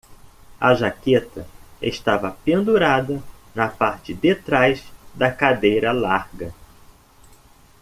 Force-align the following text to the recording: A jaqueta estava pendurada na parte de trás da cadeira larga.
A 0.59 0.71
jaqueta 0.73 1.45
estava 1.79 2.31
pendurada 2.43 3.21
na 3.53 3.69
parte 3.69 4.15
de 4.15 4.33
trás 4.33 4.83
da 5.13 5.31
cadeira 5.31 5.91
larga. 5.91 6.51